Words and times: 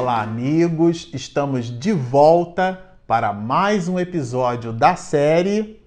Olá, 0.00 0.22
amigos! 0.22 1.10
Estamos 1.12 1.76
de 1.76 1.90
volta 1.90 2.80
para 3.04 3.32
mais 3.32 3.88
um 3.88 3.98
episódio 3.98 4.72
da 4.72 4.94
série 4.94 5.82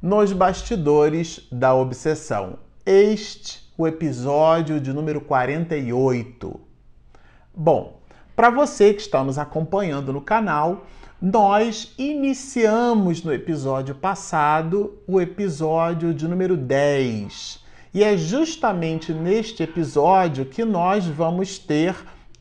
Nos 0.00 0.32
Bastidores 0.32 1.48
da 1.50 1.74
Obsessão. 1.74 2.60
Este 2.86 3.68
o 3.76 3.84
episódio 3.84 4.80
de 4.80 4.92
número 4.92 5.20
48. 5.22 6.60
Bom, 7.52 8.00
para 8.36 8.48
você 8.48 8.94
que 8.94 9.00
está 9.00 9.24
nos 9.24 9.38
acompanhando 9.38 10.12
no 10.12 10.20
canal, 10.20 10.86
nós 11.20 11.92
iniciamos 11.98 13.24
no 13.24 13.34
episódio 13.34 13.96
passado 13.96 15.02
o 15.04 15.20
episódio 15.20 16.14
de 16.14 16.28
número 16.28 16.56
10. 16.56 17.64
E 17.92 18.04
é 18.04 18.16
justamente 18.16 19.12
neste 19.12 19.64
episódio 19.64 20.46
que 20.46 20.64
nós 20.64 21.04
vamos 21.06 21.58
ter 21.58 21.96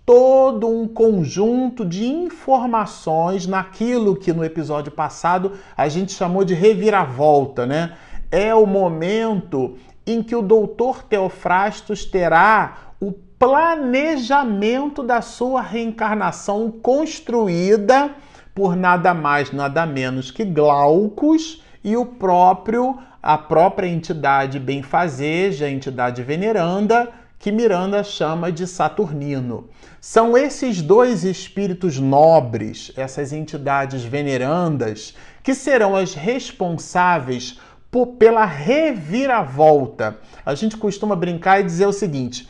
todo 0.09 0.68
um 0.68 0.88
conjunto 0.88 1.86
de 1.86 2.08
informações 2.08 3.45
naquilo 3.45 4.16
que 4.16 4.34
no 4.34 4.44
episódio 4.44 4.91
passado 4.91 5.52
a 5.77 5.88
gente 5.88 6.13
chamou 6.13 6.44
de 6.44 6.55
reviravolta, 6.55 7.63
né? 7.67 7.94
É 8.31 8.55
o 8.55 8.66
momento 8.66 9.77
em 10.08 10.23
que 10.23 10.36
o 10.36 10.41
doutor 10.41 11.03
Teofrastos 11.03 12.05
terá 12.05 12.94
o 13.00 13.12
planejamento 13.12 15.03
da 15.03 15.22
sua 15.22 15.62
reencarnação 15.62 16.72
construída 16.72 18.09
por 18.55 18.76
nada 18.76 19.14
mais, 19.14 19.52
nada 19.52 19.86
menos 19.86 20.31
que 20.31 20.44
Glaucus 20.44 21.62
e 21.84 21.95
o 21.95 22.03
próprio 22.03 22.98
a 23.22 23.38
própria 23.38 23.88
entidade 23.88 24.59
benfazeja, 24.59 25.67
a 25.67 25.69
entidade 25.69 26.23
veneranda, 26.23 27.12
que 27.40 27.54
Miranda 27.54 28.04
chama 28.04 28.52
de 28.52 28.68
Saturnino. 28.68 29.70
São 30.02 30.38
esses 30.38 30.82
dois 30.82 31.23
espíritos 31.23 31.98
nobres, 31.98 32.92
essas 32.98 33.31
entidades 33.31 34.04
venerandas, 34.04 35.16
que 35.42 35.56
serão 35.56 35.96
as 35.96 36.14
responsáveis 36.14 37.58
por, 37.90 38.08
pela 38.08 38.44
reviravolta. 38.44 40.20
A 40.46 40.54
gente 40.54 40.76
costuma 40.76 41.16
brincar 41.16 41.62
e 41.62 41.64
dizer 41.64 41.88
o 41.88 41.94
seguinte: 41.94 42.48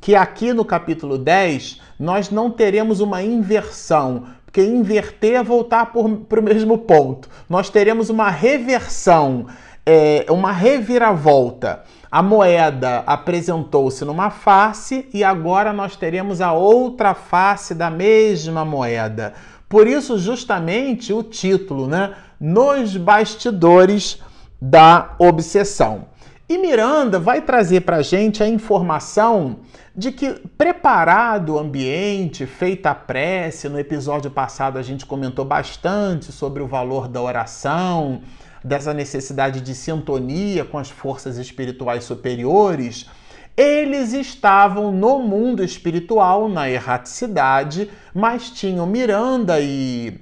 que 0.00 0.14
aqui 0.14 0.52
no 0.52 0.64
capítulo 0.64 1.16
10 1.16 1.80
nós 1.98 2.30
não 2.30 2.50
teremos 2.50 3.00
uma 3.00 3.22
inversão, 3.22 4.26
porque 4.44 4.62
inverter 4.62 5.36
é 5.36 5.42
voltar 5.42 5.86
para 5.86 6.40
o 6.40 6.42
mesmo 6.42 6.78
ponto. 6.78 7.30
Nós 7.48 7.70
teremos 7.70 8.10
uma 8.10 8.28
reversão, 8.28 9.46
é, 9.86 10.26
uma 10.28 10.52
reviravolta. 10.52 11.82
A 12.16 12.22
moeda 12.22 13.04
apresentou-se 13.06 14.02
numa 14.02 14.30
face 14.30 15.06
e 15.12 15.22
agora 15.22 15.70
nós 15.70 15.96
teremos 15.96 16.40
a 16.40 16.50
outra 16.50 17.12
face 17.12 17.74
da 17.74 17.90
mesma 17.90 18.64
moeda. 18.64 19.34
Por 19.68 19.86
isso, 19.86 20.16
justamente, 20.16 21.12
o 21.12 21.22
título, 21.22 21.86
né? 21.86 22.14
Nos 22.40 22.96
bastidores 22.96 24.18
da 24.58 25.14
obsessão. 25.18 26.06
E 26.48 26.56
Miranda 26.56 27.18
vai 27.18 27.42
trazer 27.42 27.82
para 27.82 27.96
a 27.96 28.02
gente 28.02 28.42
a 28.42 28.48
informação 28.48 29.58
de 29.94 30.10
que, 30.10 30.40
preparado 30.56 31.52
o 31.52 31.58
ambiente, 31.58 32.46
feita 32.46 32.92
a 32.92 32.94
prece, 32.94 33.68
no 33.68 33.78
episódio 33.78 34.30
passado 34.30 34.78
a 34.78 34.82
gente 34.82 35.04
comentou 35.04 35.44
bastante 35.44 36.32
sobre 36.32 36.62
o 36.62 36.66
valor 36.66 37.08
da 37.08 37.20
oração, 37.20 38.22
dessa 38.64 38.92
necessidade 38.92 39.60
de 39.60 39.74
sintonia 39.74 40.64
com 40.64 40.78
as 40.78 40.90
forças 40.90 41.38
espirituais 41.38 42.04
superiores, 42.04 43.06
eles 43.56 44.12
estavam 44.12 44.92
no 44.92 45.18
mundo 45.18 45.64
espiritual, 45.64 46.48
na 46.48 46.68
erraticidade, 46.68 47.90
mas 48.14 48.50
tinham 48.50 48.86
Miranda 48.86 49.58
e 49.60 50.20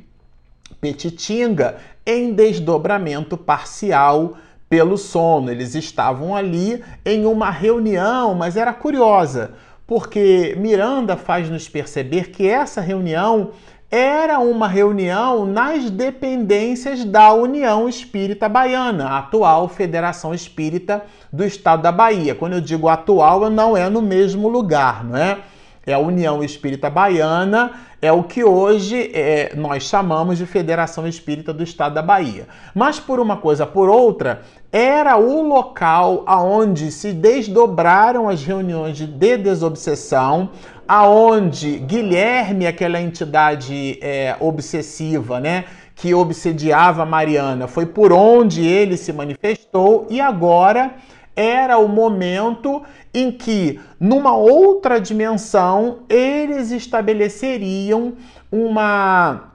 Petitinga 0.80 1.78
em 2.06 2.32
desdobramento 2.32 3.36
parcial 3.36 4.36
pelo 4.68 4.96
sono. 4.96 5.50
Eles 5.50 5.74
estavam 5.74 6.36
ali 6.36 6.84
em 7.04 7.26
uma 7.26 7.50
reunião, 7.50 8.34
mas 8.34 8.56
era 8.56 8.72
curiosa, 8.72 9.54
porque 9.86 10.54
Miranda 10.58 11.16
faz 11.16 11.50
nos 11.50 11.68
perceber 11.68 12.30
que 12.30 12.46
essa 12.48 12.80
reunião 12.80 13.50
era 13.94 14.40
uma 14.40 14.66
reunião 14.66 15.46
nas 15.46 15.88
dependências 15.88 17.04
da 17.04 17.32
União 17.32 17.88
Espírita 17.88 18.48
Baiana, 18.48 19.06
a 19.06 19.18
atual 19.18 19.68
Federação 19.68 20.34
Espírita 20.34 21.04
do 21.32 21.44
Estado 21.44 21.82
da 21.84 21.92
Bahia. 21.92 22.34
Quando 22.34 22.54
eu 22.54 22.60
digo 22.60 22.88
atual, 22.88 23.48
não 23.48 23.76
é 23.76 23.88
no 23.88 24.02
mesmo 24.02 24.48
lugar, 24.48 25.04
não 25.04 25.16
é? 25.16 25.38
É 25.86 25.92
a 25.92 25.98
União 26.00 26.42
Espírita 26.42 26.90
Baiana, 26.90 27.70
é 28.02 28.10
o 28.10 28.24
que 28.24 28.42
hoje 28.42 29.12
é, 29.14 29.54
nós 29.54 29.84
chamamos 29.84 30.38
de 30.38 30.44
Federação 30.44 31.06
Espírita 31.06 31.52
do 31.52 31.62
Estado 31.62 31.94
da 31.94 32.02
Bahia. 32.02 32.48
Mas 32.74 32.98
por 32.98 33.20
uma 33.20 33.36
coisa 33.36 33.64
por 33.64 33.88
outra, 33.88 34.42
era 34.72 35.16
o 35.16 35.40
local 35.46 36.24
aonde 36.26 36.90
se 36.90 37.12
desdobraram 37.12 38.28
as 38.28 38.42
reuniões 38.42 38.96
de 38.96 39.06
desobsessão, 39.06 40.50
aonde 40.86 41.78
Guilherme, 41.78 42.66
aquela 42.66 43.00
entidade 43.00 43.98
é, 44.00 44.36
obsessiva, 44.40 45.40
né, 45.40 45.64
que 45.94 46.14
obsediava 46.14 47.04
Mariana, 47.04 47.66
foi 47.66 47.86
por 47.86 48.12
onde 48.12 48.66
ele 48.66 48.96
se 48.96 49.12
manifestou 49.12 50.06
e 50.10 50.20
agora 50.20 50.94
era 51.36 51.78
o 51.78 51.88
momento 51.88 52.82
em 53.12 53.30
que, 53.30 53.80
numa 53.98 54.36
outra 54.36 55.00
dimensão, 55.00 56.00
eles 56.08 56.70
estabeleceriam 56.70 58.14
uma 58.50 59.50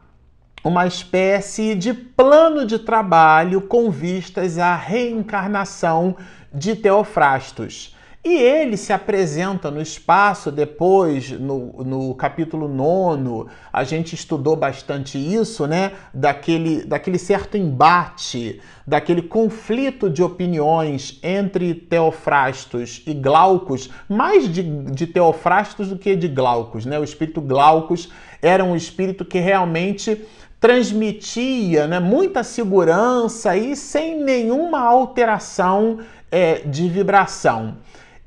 uma 0.61 0.85
espécie 0.85 1.73
de 1.73 1.93
plano 1.93 2.65
de 2.65 2.79
trabalho 2.79 3.61
com 3.61 3.89
vistas 3.89 4.57
à 4.57 4.75
reencarnação 4.75 6.17
de 6.53 6.75
Teofrastos. 6.75 7.95
E 8.21 8.33
ele 8.33 8.75
se 8.75 8.91
apresenta 8.91 9.71
no 9.71 9.81
espaço 9.81 10.51
depois, 10.51 11.31
no, 11.31 11.71
no 11.85 12.13
capítulo 12.13 12.67
9, 12.67 13.49
a 13.71 13.85
gente 13.85 14.13
estudou 14.13 14.57
bastante 14.57 15.17
isso, 15.17 15.65
né? 15.65 15.93
Daquele, 16.13 16.83
daquele 16.83 17.17
certo 17.17 17.55
embate, 17.55 18.59
daquele 18.85 19.21
conflito 19.21 20.09
de 20.09 20.21
opiniões 20.21 21.17
entre 21.23 21.73
Teofrastos 21.73 23.01
e 23.07 23.13
Glaucus, 23.13 23.89
mais 24.09 24.51
de, 24.51 24.63
de 24.63 25.07
Teofrastos 25.07 25.87
do 25.87 25.97
que 25.97 26.13
de 26.13 26.27
Glaucus, 26.27 26.85
né? 26.85 26.99
O 26.99 27.05
espírito 27.05 27.39
Glaucus 27.39 28.09
era 28.41 28.65
um 28.65 28.75
espírito 28.75 29.23
que 29.23 29.39
realmente 29.39 30.25
transmitia 30.59 31.87
né, 31.87 32.01
muita 32.01 32.43
segurança 32.43 33.55
e 33.55 33.77
sem 33.77 34.21
nenhuma 34.21 34.81
alteração 34.81 35.99
é, 36.29 36.55
de 36.65 36.89
vibração 36.89 37.77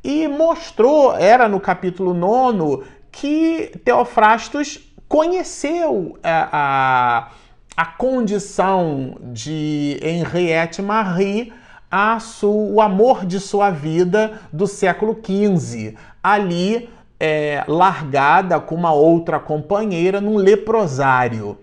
e 0.02 0.26
mostrou, 0.26 1.14
era 1.14 1.48
no 1.48 1.60
capítulo 1.60 2.12
9, 2.12 2.84
que 3.10 3.72
Teofrastos 3.84 4.92
conheceu 5.08 6.18
a, 6.22 6.48
a, 6.52 7.28
a 7.76 7.86
condição 7.86 9.16
de 9.20 9.98
Henriette 10.02 10.82
Marie, 10.82 11.52
a 11.90 12.18
o 12.42 12.80
amor 12.80 13.26
de 13.26 13.38
sua 13.38 13.70
vida 13.70 14.40
do 14.52 14.66
século 14.66 15.20
XV, 15.22 15.94
ali 16.22 16.88
é, 17.20 17.62
largada 17.68 18.58
com 18.58 18.74
uma 18.74 18.92
outra 18.92 19.38
companheira 19.38 20.20
num 20.20 20.36
leprosário. 20.36 21.58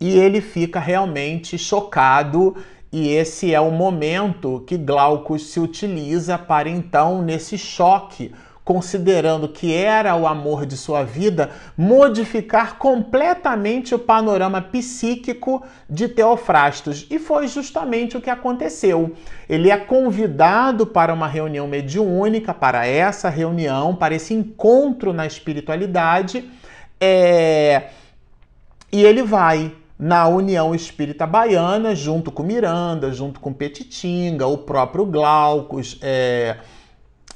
E 0.00 0.16
ele 0.16 0.40
fica 0.40 0.78
realmente 0.78 1.58
chocado 1.58 2.56
e 2.96 3.08
esse 3.08 3.52
é 3.52 3.58
o 3.58 3.72
momento 3.72 4.62
que 4.68 4.76
Glaucus 4.76 5.48
se 5.48 5.58
utiliza 5.58 6.38
para 6.38 6.68
então, 6.68 7.22
nesse 7.22 7.58
choque, 7.58 8.32
considerando 8.64 9.48
que 9.48 9.74
era 9.74 10.14
o 10.14 10.28
amor 10.28 10.64
de 10.64 10.76
sua 10.76 11.02
vida, 11.02 11.50
modificar 11.76 12.78
completamente 12.78 13.96
o 13.96 13.98
panorama 13.98 14.62
psíquico 14.62 15.64
de 15.90 16.06
Teofrastos. 16.06 17.04
E 17.10 17.18
foi 17.18 17.48
justamente 17.48 18.16
o 18.16 18.20
que 18.20 18.30
aconteceu. 18.30 19.12
Ele 19.48 19.72
é 19.72 19.76
convidado 19.76 20.86
para 20.86 21.12
uma 21.12 21.26
reunião 21.26 21.66
mediúnica, 21.66 22.54
para 22.54 22.86
essa 22.86 23.28
reunião, 23.28 23.96
para 23.96 24.14
esse 24.14 24.32
encontro 24.32 25.12
na 25.12 25.26
espiritualidade, 25.26 26.48
é... 27.00 27.88
e 28.92 29.02
ele 29.02 29.24
vai 29.24 29.72
na 29.98 30.26
União 30.28 30.74
Espírita 30.74 31.26
Baiana, 31.26 31.94
junto 31.94 32.32
com 32.32 32.42
Miranda, 32.42 33.12
junto 33.12 33.40
com 33.40 33.52
Petitinga, 33.52 34.46
o 34.46 34.58
próprio 34.58 35.06
Glaucus, 35.06 35.98
é, 36.02 36.56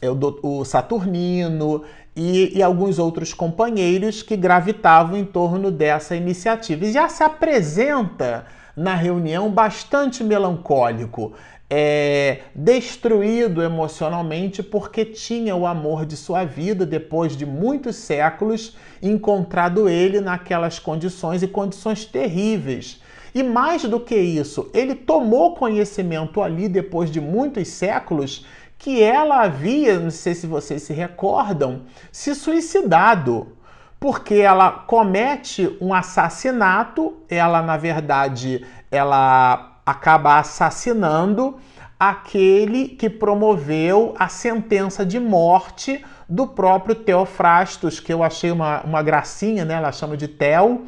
é 0.03 0.11
o, 0.11 0.19
o 0.43 0.65
Saturnino, 0.65 1.85
e, 2.17 2.59
e, 2.59 2.63
alguns 2.63 2.99
outros 2.99 3.33
companheiros 3.33 4.23
que 4.23 4.37
gravitavam 4.37 5.17
em 5.17 5.25
torno 5.25 5.71
dessa 5.71 6.17
iniciativa. 6.17 6.85
E 6.85 6.93
já 6.93 7.09
se 7.09 7.23
apresenta 7.23 8.45
na 8.77 8.95
reunião 8.95 9.49
bastante 9.51 10.25
melancólico, 10.25 11.33
é, 11.71 12.41
destruído 12.55 13.63
emocionalmente 13.63 14.63
porque 14.63 15.05
tinha 15.05 15.55
o 15.55 15.67
amor 15.67 16.07
de 16.07 16.17
sua 16.17 16.45
vida 16.45 16.87
depois 16.87 17.37
de 17.37 17.45
muitos 17.45 17.97
séculos 17.97 18.77
encontrado 19.03 19.89
ele 19.89 20.21
naquelas 20.21 20.79
condições 20.79 21.43
e 21.43 21.49
condições 21.49 22.05
terríveis. 22.05 23.03
E 23.35 23.43
mais 23.43 23.85
do 23.85 24.01
que 24.01 24.17
isso, 24.17 24.71
ele 24.73 24.95
tomou 24.95 25.55
conhecimento 25.55 26.41
ali 26.41 26.69
depois 26.69 27.11
de 27.11 27.21
muitos 27.21 27.69
séculos 27.69 28.47
que 28.79 29.03
ela 29.03 29.43
havia, 29.43 29.99
não 29.99 30.11
sei 30.11 30.35
se 30.35 30.47
vocês 30.47 30.83
se 30.83 30.93
recordam, 30.93 31.83
se 32.11 32.35
suicidado. 32.35 33.55
Porque 34.01 34.37
ela 34.37 34.71
comete 34.71 35.77
um 35.81 35.93
assassinato, 35.93 37.17
ela 37.29 37.61
na 37.61 37.77
verdade, 37.77 38.65
ela 38.93 39.78
acaba 39.91 40.39
assassinando 40.39 41.57
aquele 41.99 42.89
que 42.89 43.09
promoveu 43.09 44.15
a 44.19 44.29
sentença 44.29 45.05
de 45.05 45.19
morte 45.19 46.05
do 46.29 46.47
próprio 46.47 46.95
Teofrastos, 46.95 47.99
que 47.99 48.13
eu 48.13 48.23
achei 48.23 48.51
uma, 48.51 48.83
uma 48.83 49.03
gracinha, 49.03 49.65
né? 49.65 49.75
Ela 49.75 49.91
chama 49.91 50.15
de 50.15 50.29
Teo, 50.29 50.85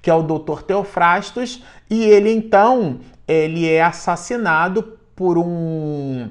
que 0.00 0.08
é 0.08 0.14
o 0.14 0.22
doutor 0.22 0.62
Teofrastos, 0.62 1.64
e 1.90 2.04
ele 2.04 2.30
então 2.30 3.00
ele 3.26 3.68
é 3.68 3.82
assassinado 3.82 4.96
por 5.16 5.36
um 5.36 6.28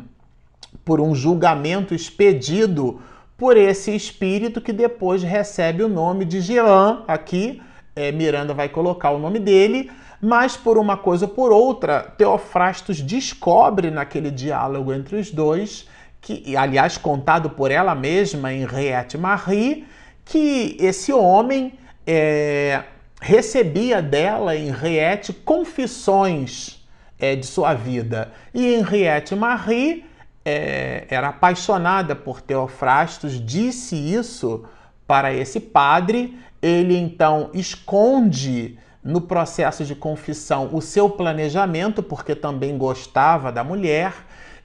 por 0.85 1.01
um 1.01 1.13
julgamento 1.13 1.93
expedido 1.93 3.01
por 3.35 3.57
esse 3.57 3.93
espírito 3.93 4.61
que 4.61 4.71
depois 4.71 5.21
recebe 5.21 5.83
o 5.83 5.89
nome 5.89 6.23
de 6.23 6.39
Jean. 6.39 7.03
Aqui, 7.07 7.61
é, 7.95 8.11
Miranda 8.11 8.53
vai 8.53 8.69
colocar 8.69 9.09
o 9.09 9.17
nome 9.17 9.39
dele, 9.39 9.91
mas 10.25 10.57
por 10.57 10.79
uma 10.79 10.97
coisa 10.97 11.25
ou 11.25 11.31
por 11.31 11.51
outra, 11.51 12.01
Teofrastos 12.17 12.99
descobre 12.99 13.91
naquele 13.91 14.31
diálogo 14.31 14.91
entre 14.91 15.17
os 15.17 15.29
dois, 15.29 15.87
que, 16.19 16.57
aliás, 16.57 16.97
contado 16.97 17.51
por 17.51 17.69
ela 17.69 17.93
mesma 17.93 18.51
em 18.51 18.65
Riette 18.65 19.19
Marie, 19.19 19.85
que 20.25 20.75
esse 20.79 21.13
homem 21.13 21.77
é, 22.07 22.81
recebia 23.21 24.01
dela, 24.01 24.55
em 24.55 24.71
Riette, 24.71 25.31
confissões 25.31 26.83
é, 27.19 27.35
de 27.35 27.45
sua 27.45 27.75
vida. 27.75 28.33
E 28.51 28.73
Henriette 28.73 29.35
Marie 29.35 30.05
é, 30.43 31.05
era 31.07 31.27
apaixonada 31.27 32.15
por 32.15 32.41
Teofrastos, 32.41 33.33
disse 33.39 33.95
isso 33.95 34.65
para 35.05 35.31
esse 35.31 35.59
padre. 35.59 36.35
Ele 36.63 36.97
então 36.97 37.51
esconde 37.53 38.79
no 39.05 39.21
processo 39.21 39.85
de 39.85 39.93
confissão 39.93 40.71
o 40.73 40.81
seu 40.81 41.07
planejamento, 41.07 42.01
porque 42.01 42.33
também 42.33 42.75
gostava 42.75 43.51
da 43.51 43.63
mulher, 43.63 44.13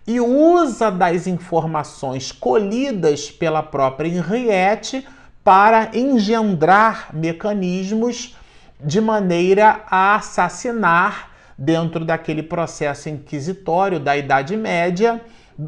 e 0.07 0.19
usa 0.19 0.91
das 0.91 1.27
informações 1.27 2.33
colhidas 2.33 3.31
pela 3.31 3.63
própria 3.63 4.09
Henriette 4.09 5.07
para 5.45 5.91
engendrar 5.95 7.11
mecanismos 7.13 8.35
de 8.83 8.99
maneira 8.99 9.83
a 9.91 10.15
assassinar 10.15 11.31
dentro 11.57 12.03
daquele 12.03 12.43
processo 12.43 13.11
inquisitório 13.11 14.01
da 14.01 14.17
Idade 14.17 14.57
Média 14.57 15.21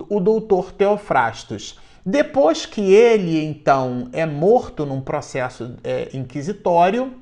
o 0.08 0.18
doutor 0.18 0.72
Teofrastos. 0.72 1.78
Depois 2.04 2.64
que 2.64 2.80
ele, 2.80 3.44
então, 3.44 4.08
é 4.12 4.24
morto 4.24 4.86
num 4.86 5.02
processo 5.02 5.76
é, 5.84 6.08
inquisitório, 6.14 7.21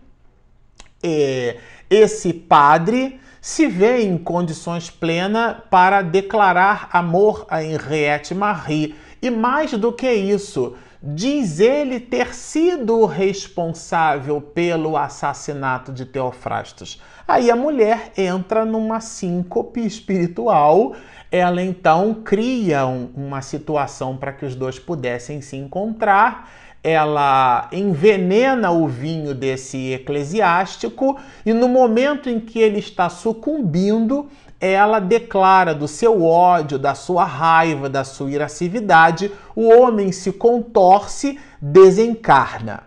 é, 1.03 1.57
esse 1.89 2.33
padre 2.33 3.21
se 3.41 3.67
vê 3.67 4.03
em 4.03 4.19
condições 4.19 4.91
plenas 4.91 5.57
para 5.71 6.03
declarar 6.03 6.89
amor 6.93 7.47
a 7.49 7.63
Henriette 7.65 8.35
Marie. 8.35 8.95
E 9.23 9.31
mais 9.31 9.73
do 9.73 9.93
que 9.93 10.11
isso, 10.11 10.77
diz 11.03 11.61
ele 11.61 11.99
ter 11.99 12.35
sido 12.35 13.05
responsável 13.07 14.41
pelo 14.41 14.97
assassinato 14.97 15.93
de 15.93 16.05
Teofrastos. 16.05 17.01
Aí 17.27 17.51
a 17.51 17.57
mulher 17.57 18.13
entra 18.17 18.65
numa 18.65 19.01
síncope 19.01 19.85
espiritual 19.85 20.95
ela 21.31 21.63
então 21.63 22.15
cria 22.25 22.85
um, 22.87 23.09
uma 23.15 23.41
situação 23.41 24.17
para 24.17 24.33
que 24.33 24.45
os 24.45 24.57
dois 24.57 24.79
pudessem 24.79 25.41
se 25.41 25.57
encontrar. 25.57 26.51
Ela 26.83 27.69
envenena 27.73 28.71
o 28.71 28.89
vinho 28.89 29.35
desse 29.35 29.93
eclesiástico 29.93 31.19
e 31.45 31.53
no 31.53 31.69
momento 31.69 32.31
em 32.31 32.41
que 32.41 32.59
ele 32.59 32.79
está 32.79 33.09
sucumbindo, 33.09 34.29
ela 34.59 34.99
declara 34.99 35.75
do 35.75 35.87
seu 35.87 36.23
ódio, 36.23 36.79
da 36.79 36.95
sua 36.95 37.25
raiva, 37.25 37.89
da 37.89 38.05
sua 38.05 38.31
irascividade, 38.31 39.31
o 39.55 39.69
homem 39.69 40.11
se 40.13 40.33
contorce, 40.33 41.39
desencarna. 41.61 42.85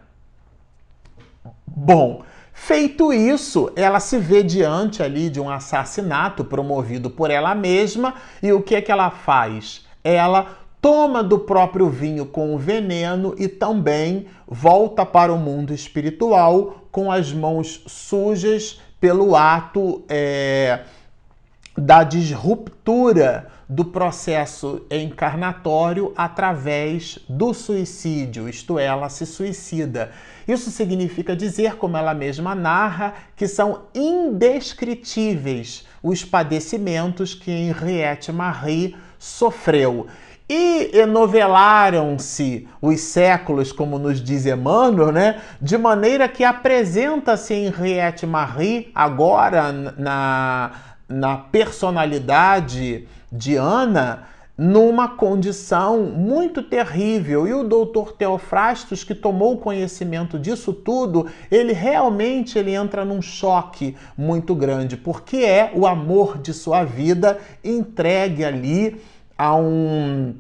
Bom, 1.68 2.24
Feito 2.66 3.12
isso, 3.12 3.70
ela 3.76 4.00
se 4.00 4.18
vê 4.18 4.42
diante 4.44 5.04
ali 5.04 5.30
de 5.30 5.38
um 5.42 5.50
assassinato 5.50 6.46
promovido 6.46 7.10
por 7.10 7.30
ela 7.30 7.54
mesma 7.54 8.14
e 8.42 8.54
o 8.54 8.62
que 8.62 8.76
é 8.76 8.82
que 8.82 8.92
ela 8.92 9.10
faz? 9.10 9.86
Ela 10.04 10.48
toma 10.84 11.24
do 11.24 11.40
próprio 11.40 11.90
vinho 11.90 12.26
com 12.26 12.54
o 12.54 12.58
veneno 12.60 13.34
e 13.38 13.48
também 13.48 14.28
volta 14.46 15.06
para 15.06 15.32
o 15.32 15.38
mundo 15.38 15.74
espiritual 15.74 16.88
com 16.92 17.10
as 17.10 17.32
mãos 17.32 17.86
sujas 17.88 18.82
pelo 19.00 19.34
ato 19.34 20.04
é, 20.10 20.82
da 21.78 22.04
disruptura 22.04 23.48
do 23.70 23.86
processo 23.86 24.86
encarnatório 24.92 26.12
através 26.18 27.18
do 27.30 27.54
suicídio, 27.54 28.50
isto 28.50 28.78
é, 28.78 28.84
ela 28.84 29.08
se 29.08 29.26
suicida. 29.26 30.12
Isso 30.46 30.70
significa 30.70 31.34
dizer, 31.34 31.78
como 31.78 31.96
ela 31.96 32.14
mesma 32.14 32.54
narra, 32.54 33.14
que 33.38 33.48
são 33.48 33.84
indescritíveis 33.96 35.88
os 36.04 36.26
padecimentos 36.26 37.34
que 37.34 37.52
Henriette 37.52 38.34
Marie 38.34 38.98
sofreu. 39.18 40.08
E 40.50 40.92
enovelaram-se 40.94 42.68
os 42.82 43.00
séculos, 43.00 43.72
como 43.72 43.98
nos 43.98 44.22
diz 44.22 44.46
Emmanuel, 44.46 45.12
né? 45.12 45.42
de 45.62 45.78
maneira 45.78 46.28
que 46.28 46.44
apresenta-se 46.44 47.54
Henriette 47.54 48.26
Marie 48.26 48.92
agora 48.94 49.72
na, 49.72 50.72
na 51.08 51.38
personalidade 51.38 53.08
de 53.32 53.56
Ana 53.56 54.28
numa 54.58 55.08
condição 55.08 56.04
muito 56.04 56.62
terrível. 56.62 57.48
E 57.48 57.54
o 57.54 57.64
doutor 57.64 58.14
Teofrastos, 58.14 59.04
que 59.04 59.16
tomou 59.16 59.58
conhecimento 59.58 60.38
disso 60.38 60.72
tudo, 60.74 61.28
ele 61.50 61.74
realmente 61.74 62.60
ele 62.60 62.74
entra 62.74 63.04
num 63.04 63.22
choque 63.22 63.96
muito 64.18 64.54
grande, 64.54 64.96
porque 64.96 65.38
é 65.38 65.72
o 65.74 65.88
amor 65.88 66.38
de 66.38 66.54
sua 66.54 66.84
vida 66.84 67.40
entregue 67.64 68.46
ali 68.46 69.02
a 69.38 69.56
um 69.56 70.36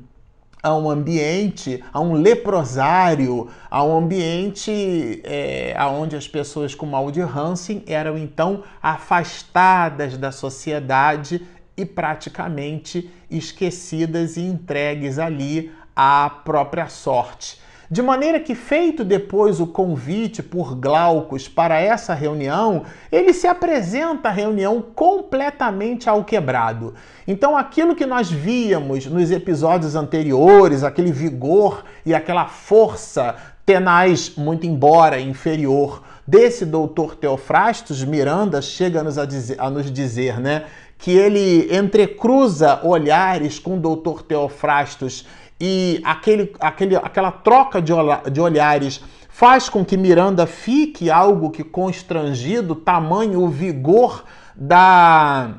a 0.63 0.73
um 0.73 0.89
ambiente, 0.89 1.83
a 1.91 1.99
um 1.99 2.13
leprosário, 2.13 3.49
a 3.69 3.83
um 3.83 3.97
ambiente 3.97 5.21
é, 5.25 5.75
onde 5.91 6.15
as 6.15 6.25
pessoas 6.25 6.73
com 6.73 6.85
mal 6.85 7.11
de 7.11 7.19
Hansen 7.19 7.83
eram 7.85 8.17
então 8.17 8.63
afastadas 8.81 10.17
da 10.17 10.31
sociedade 10.31 11.45
e 11.75 11.85
praticamente 11.85 13.11
esquecidas 13.29 14.37
e 14.37 14.41
entregues 14.41 15.19
ali 15.19 15.69
à 15.93 16.29
própria 16.29 16.87
sorte. 16.87 17.59
De 17.89 18.01
maneira 18.01 18.39
que, 18.39 18.55
feito 18.55 19.03
depois 19.03 19.59
o 19.59 19.67
convite 19.67 20.41
por 20.41 20.75
Glaucus 20.75 21.47
para 21.47 21.79
essa 21.79 22.13
reunião, 22.13 22.83
ele 23.11 23.33
se 23.33 23.45
apresenta 23.45 24.29
à 24.29 24.31
reunião 24.31 24.81
completamente 24.81 26.09
ao 26.09 26.23
quebrado. 26.23 26.93
Então, 27.27 27.57
aquilo 27.57 27.95
que 27.95 28.05
nós 28.05 28.31
víamos 28.31 29.05
nos 29.05 29.31
episódios 29.31 29.95
anteriores, 29.95 30.83
aquele 30.83 31.11
vigor 31.11 31.83
e 32.05 32.13
aquela 32.13 32.47
força 32.47 33.35
tenaz, 33.65 34.33
muito 34.35 34.65
embora 34.65 35.19
inferior, 35.19 36.03
desse 36.25 36.65
doutor 36.65 37.15
Teofrastos, 37.15 38.03
Miranda 38.03 38.61
chega 38.61 39.03
nos, 39.03 39.17
a 39.17 39.25
dizer, 39.25 39.59
a 39.59 39.69
nos 39.69 39.91
dizer 39.91 40.39
né, 40.39 40.65
que 40.97 41.11
ele 41.11 41.73
entrecruza 41.75 42.79
olhares 42.83 43.59
com 43.59 43.77
o 43.77 43.79
doutor 43.79 44.23
Teofrastos 44.23 45.25
e 45.65 46.01
aquele, 46.03 46.53
aquele, 46.59 46.97
aquela 46.97 47.31
troca 47.31 47.81
de, 47.81 47.93
de 48.29 48.41
olhares 48.41 49.01
faz 49.29 49.69
com 49.69 49.85
que 49.85 49.95
Miranda 49.95 50.45
fique 50.45 51.09
algo 51.09 51.51
que 51.51 51.63
constrangido, 51.63 52.75
tamanho 52.75 53.41
o 53.41 53.47
vigor 53.47 54.25
da 54.53 55.51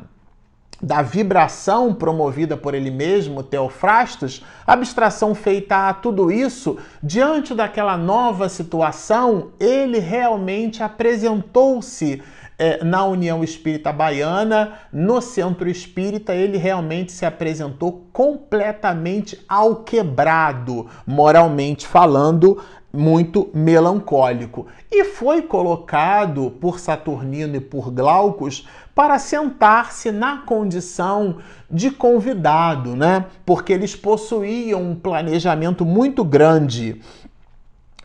da 0.82 1.00
vibração 1.00 1.94
promovida 1.94 2.58
por 2.58 2.74
ele 2.74 2.90
mesmo, 2.90 3.42
Teofrastos, 3.42 4.44
abstração 4.66 5.34
feita 5.34 5.88
a 5.88 5.94
tudo 5.94 6.30
isso, 6.30 6.76
diante 7.02 7.54
daquela 7.54 7.96
nova 7.96 8.50
situação, 8.50 9.52
ele 9.58 9.98
realmente 9.98 10.82
apresentou-se 10.82 12.22
é, 12.58 12.84
na 12.84 13.04
União 13.04 13.42
Espírita 13.42 13.92
Baiana, 13.92 14.74
no 14.92 15.20
Centro 15.20 15.68
Espírita, 15.68 16.34
ele 16.34 16.56
realmente 16.56 17.12
se 17.12 17.26
apresentou 17.26 18.06
completamente 18.12 19.42
alquebrado, 19.48 20.86
moralmente 21.06 21.86
falando, 21.86 22.62
muito 22.92 23.50
melancólico. 23.52 24.66
E 24.90 25.04
foi 25.04 25.42
colocado 25.42 26.52
por 26.60 26.78
Saturnino 26.78 27.56
e 27.56 27.60
por 27.60 27.90
Glaucus 27.90 28.68
para 28.94 29.18
sentar-se 29.18 30.12
na 30.12 30.38
condição 30.38 31.38
de 31.68 31.90
convidado, 31.90 32.94
né? 32.94 33.26
Porque 33.44 33.72
eles 33.72 33.96
possuíam 33.96 34.80
um 34.80 34.94
planejamento 34.94 35.84
muito 35.84 36.22
grande. 36.22 37.00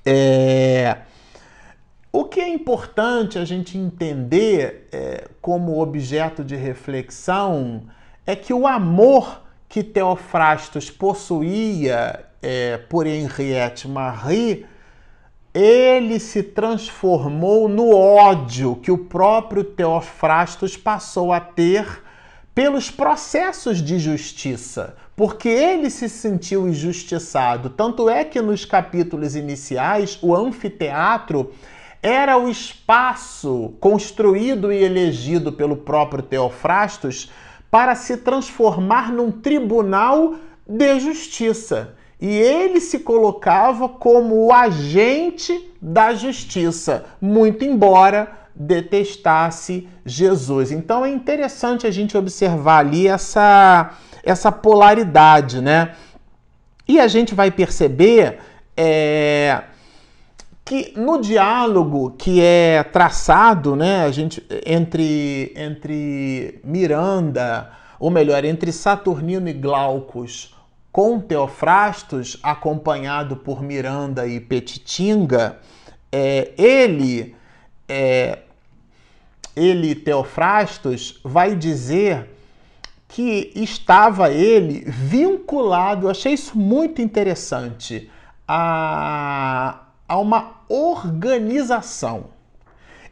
É... 0.03 0.97
O 2.11 2.25
que 2.25 2.39
é 2.39 2.49
importante 2.49 3.37
a 3.37 3.45
gente 3.45 3.77
entender 3.77 4.87
é, 4.91 5.27
como 5.41 5.79
objeto 5.79 6.43
de 6.43 6.55
reflexão 6.55 7.83
é 8.25 8.35
que 8.35 8.51
o 8.51 8.65
amor 8.65 9.43
que 9.67 9.83
Teofrastos 9.83 10.89
possuía 10.89 12.25
é, 12.41 12.77
por 12.77 13.05
Henriette 13.05 13.87
Marie 13.87 14.65
ele 15.53 16.19
se 16.19 16.41
transformou 16.41 17.67
no 17.67 17.95
ódio 17.95 18.75
que 18.77 18.91
o 18.91 18.97
próprio 18.97 19.63
Teofrastos 19.63 20.77
passou 20.77 21.33
a 21.33 21.39
ter 21.39 22.03
pelos 22.53 22.91
processos 22.91 23.81
de 23.81 23.99
justiça, 23.99 24.95
porque 25.15 25.47
ele 25.47 25.89
se 25.89 26.09
sentiu 26.09 26.67
injustiçado. 26.67 27.69
Tanto 27.69 28.09
é 28.09 28.23
que 28.23 28.41
nos 28.41 28.65
capítulos 28.65 29.35
iniciais, 29.35 30.19
o 30.21 30.35
anfiteatro 30.35 31.51
era 32.01 32.37
o 32.37 32.49
espaço 32.49 33.73
construído 33.79 34.71
e 34.71 34.83
elegido 34.83 35.51
pelo 35.51 35.77
próprio 35.77 36.23
Teofrastos 36.23 37.31
para 37.69 37.95
se 37.95 38.17
transformar 38.17 39.11
num 39.11 39.31
tribunal 39.31 40.35
de 40.67 40.99
justiça 40.99 41.95
e 42.21 42.27
ele 42.27 42.81
se 42.81 42.99
colocava 42.99 43.87
como 43.87 44.45
o 44.45 44.53
agente 44.53 45.71
da 45.81 46.13
justiça, 46.13 47.05
muito 47.21 47.63
embora 47.63 48.31
detestasse 48.53 49.87
Jesus. 50.05 50.71
Então 50.71 51.05
é 51.05 51.09
interessante 51.09 51.87
a 51.87 51.91
gente 51.91 52.17
observar 52.17 52.79
ali 52.79 53.07
essa, 53.07 53.91
essa 54.21 54.51
polaridade, 54.51 55.61
né? 55.61 55.95
E 56.85 56.99
a 56.99 57.07
gente 57.07 57.33
vai 57.33 57.51
perceber 57.51 58.39
é, 58.75 59.63
que 60.69 60.93
no 60.95 61.19
diálogo 61.19 62.11
que 62.11 62.39
é 62.43 62.83
traçado, 62.83 63.75
né, 63.75 64.03
a 64.05 64.11
gente, 64.11 64.45
entre, 64.63 65.51
entre 65.55 66.59
Miranda, 66.63 67.71
ou 67.99 68.11
melhor, 68.11 68.45
entre 68.45 68.71
Saturnino 68.71 69.49
e 69.49 69.53
Glaucus, 69.53 70.55
com 70.91 71.19
Teofrastos, 71.19 72.37
acompanhado 72.43 73.35
por 73.35 73.63
Miranda 73.63 74.27
e 74.27 74.39
Petitinga, 74.39 75.57
é, 76.11 76.51
ele, 76.55 77.35
é, 77.87 78.37
ele, 79.55 79.95
Teofrastos, 79.95 81.19
vai 81.23 81.55
dizer 81.55 82.29
que 83.07 83.51
estava 83.55 84.29
ele 84.29 84.83
vinculado, 84.87 86.05
eu 86.05 86.11
achei 86.11 86.33
isso 86.33 86.55
muito 86.55 87.01
interessante, 87.01 88.07
a, 88.47 89.88
a 90.09 90.17
uma 90.17 90.55
organização. 90.67 92.37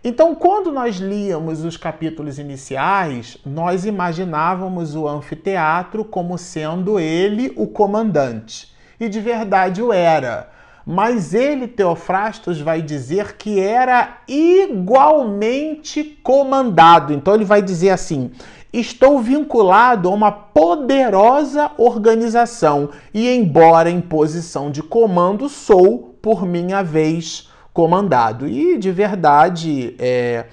Então, 0.03 0.33
quando 0.35 0.71
nós 0.71 0.97
líamos 0.97 1.63
os 1.63 1.77
capítulos 1.77 2.39
iniciais, 2.39 3.37
nós 3.45 3.85
imaginávamos 3.85 4.95
o 4.95 5.07
anfiteatro 5.07 6.03
como 6.03 6.37
sendo 6.37 6.99
ele 6.99 7.53
o 7.55 7.67
comandante. 7.67 8.75
E 8.99 9.07
de 9.07 9.19
verdade 9.19 9.81
o 9.81 9.93
era. 9.93 10.49
Mas 10.85 11.33
ele, 11.33 11.67
Teofrastos, 11.67 12.61
vai 12.61 12.81
dizer 12.81 13.35
que 13.35 13.59
era 13.59 14.19
igualmente 14.27 16.03
comandado. 16.23 17.13
Então 17.13 17.35
ele 17.35 17.43
vai 17.43 17.61
dizer 17.61 17.89
assim: 17.89 18.31
estou 18.79 19.19
vinculado 19.19 20.09
a 20.09 20.11
uma 20.11 20.31
poderosa 20.31 21.71
organização 21.77 22.89
e, 23.13 23.29
embora 23.29 23.89
em 23.89 24.01
posição 24.01 24.69
de 24.69 24.81
comando, 24.83 25.49
sou, 25.49 26.17
por 26.21 26.45
minha 26.45 26.83
vez, 26.83 27.49
comandado. 27.73 28.47
E 28.47 28.77
de 28.77 28.91
verdade, 28.91 29.95
é, 29.99 30.45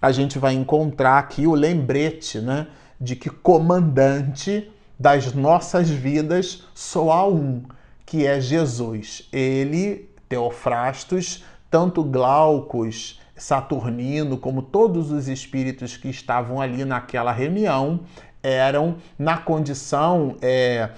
a 0.00 0.10
gente 0.10 0.38
vai 0.38 0.54
encontrar 0.54 1.18
aqui 1.18 1.46
o 1.46 1.54
lembrete 1.54 2.38
né, 2.40 2.66
de 3.00 3.14
que 3.14 3.30
comandante 3.30 4.70
das 4.98 5.32
nossas 5.32 5.88
vidas 5.88 6.64
só 6.74 7.10
há 7.10 7.26
um, 7.26 7.62
que 8.04 8.26
é 8.26 8.40
Jesus. 8.40 9.28
Ele, 9.32 10.10
Teofrastos, 10.28 11.44
tanto 11.70 12.02
Glaucus, 12.04 13.20
Saturnino, 13.42 14.38
como 14.38 14.62
todos 14.62 15.10
os 15.10 15.26
espíritos 15.26 15.96
que 15.96 16.08
estavam 16.08 16.60
ali 16.60 16.84
naquela 16.84 17.32
reunião, 17.32 18.00
eram 18.40 18.98
na 19.18 19.36
condição 19.36 20.36
é, 20.40 20.90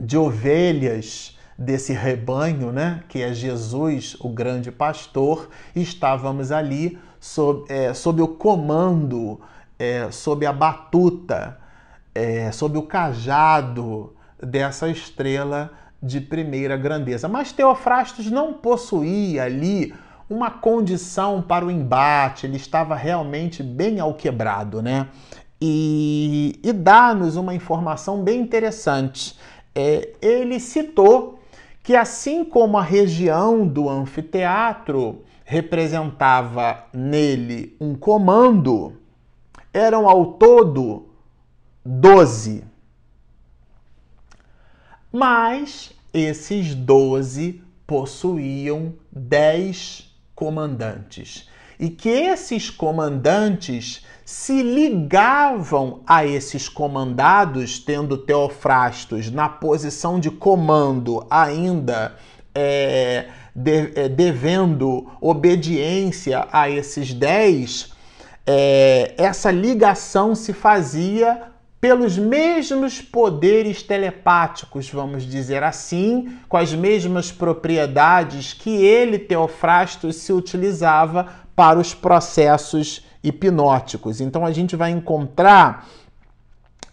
de 0.00 0.16
ovelhas 0.16 1.36
desse 1.58 1.92
rebanho, 1.92 2.70
né, 2.70 3.02
que 3.08 3.20
é 3.20 3.34
Jesus, 3.34 4.16
o 4.20 4.28
grande 4.28 4.70
pastor, 4.70 5.48
estávamos 5.74 6.52
ali 6.52 7.00
sob, 7.18 7.64
é, 7.68 7.92
sob 7.92 8.22
o 8.22 8.28
comando, 8.28 9.40
é, 9.76 10.08
sob 10.12 10.46
a 10.46 10.52
batuta, 10.52 11.58
é, 12.14 12.52
sob 12.52 12.78
o 12.78 12.82
cajado 12.82 14.14
dessa 14.40 14.88
estrela 14.88 15.72
de 16.00 16.20
primeira 16.20 16.76
grandeza. 16.76 17.26
Mas 17.26 17.50
Teofrastos 17.50 18.30
não 18.30 18.52
possuía 18.52 19.42
ali 19.42 19.92
uma 20.28 20.50
condição 20.50 21.40
para 21.40 21.64
o 21.64 21.70
embate, 21.70 22.46
ele 22.46 22.56
estava 22.56 22.94
realmente 22.94 23.62
bem 23.62 24.00
alquebrado, 24.00 24.82
né? 24.82 25.08
E, 25.60 26.58
e 26.62 26.72
dá-nos 26.72 27.36
uma 27.36 27.54
informação 27.54 28.22
bem 28.22 28.40
interessante. 28.40 29.38
É, 29.74 30.12
ele 30.20 30.58
citou 30.58 31.38
que 31.82 31.94
assim 31.94 32.44
como 32.44 32.76
a 32.76 32.82
região 32.82 33.66
do 33.66 33.88
anfiteatro 33.88 35.22
representava 35.44 36.84
nele 36.92 37.76
um 37.80 37.94
comando, 37.94 38.94
eram 39.72 40.08
ao 40.08 40.32
todo 40.32 41.06
doze. 41.84 42.64
Mas 45.12 45.92
esses 46.12 46.74
doze 46.74 47.62
possuíam 47.86 48.92
dez 49.12 50.15
comandantes. 50.36 51.48
E 51.80 51.90
que 51.90 52.08
esses 52.08 52.70
comandantes 52.70 54.06
se 54.24 54.62
ligavam 54.62 56.00
a 56.06 56.24
esses 56.24 56.68
comandados, 56.68 57.78
tendo 57.78 58.18
Teofrastos 58.18 59.30
na 59.30 59.48
posição 59.48 60.20
de 60.20 60.30
comando 60.30 61.26
ainda 61.28 62.16
é, 62.54 63.26
de, 63.54 63.92
é, 63.94 64.08
devendo 64.08 65.10
obediência 65.20 66.46
a 66.52 66.68
esses 66.70 67.12
dez, 67.12 67.92
é, 68.46 69.14
essa 69.16 69.50
ligação 69.50 70.34
se 70.34 70.52
fazia 70.52 71.55
pelos 71.80 72.18
mesmos 72.18 73.00
poderes 73.00 73.82
telepáticos, 73.82 74.90
vamos 74.90 75.24
dizer 75.24 75.62
assim, 75.62 76.38
com 76.48 76.56
as 76.56 76.72
mesmas 76.72 77.30
propriedades 77.30 78.52
que 78.52 78.70
ele, 78.70 79.18
Teofrastos, 79.18 80.16
se 80.16 80.32
utilizava 80.32 81.28
para 81.54 81.78
os 81.78 81.94
processos 81.94 83.04
hipnóticos. 83.22 84.20
Então 84.20 84.44
a 84.44 84.52
gente 84.52 84.74
vai 84.74 84.90
encontrar 84.90 85.86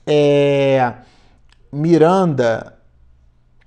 é, 0.06 0.94
Miranda 1.72 2.78